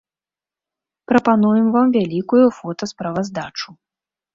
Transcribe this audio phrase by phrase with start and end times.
[1.11, 3.69] Прапануем вам вялікую фотасправаздачу.